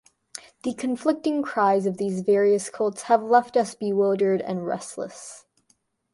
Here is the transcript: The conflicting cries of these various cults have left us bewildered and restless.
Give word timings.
The 0.63 0.73
conflicting 0.73 1.43
cries 1.43 1.85
of 1.85 1.97
these 1.97 2.21
various 2.21 2.71
cults 2.71 3.03
have 3.03 3.21
left 3.21 3.55
us 3.55 3.75
bewildered 3.75 4.41
and 4.41 4.65
restless. 4.65 5.45